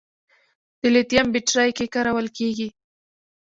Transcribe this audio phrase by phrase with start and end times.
[0.79, 2.67] د لیتیم بیټرۍ کې کارول کېږي.